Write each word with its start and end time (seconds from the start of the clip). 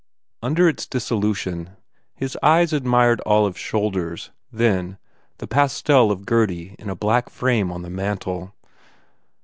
Under 0.41 0.67
its 0.67 0.87
dissolution 0.87 1.77
his 2.15 2.35
eyes 2.41 2.73
ad 2.73 2.87
mired 2.87 3.21
Olive 3.23 3.53
s 3.53 3.61
shoulders 3.61 4.31
then, 4.51 4.97
the 5.37 5.45
pastel 5.45 6.09
of 6.09 6.25
Gurdy 6.25 6.75
in 6.79 6.89
a 6.89 6.95
black 6.95 7.29
frame 7.29 7.71
on 7.71 7.83
the 7.83 7.89
mantel. 7.91 8.51